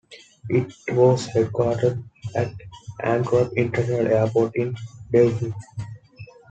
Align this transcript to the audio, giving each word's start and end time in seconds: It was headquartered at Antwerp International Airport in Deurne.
It 0.49 0.73
was 0.95 1.27
headquartered 1.27 2.03
at 2.33 2.51
Antwerp 3.03 3.53
International 3.55 4.07
Airport 4.07 4.55
in 4.55 4.75
Deurne. 5.13 5.53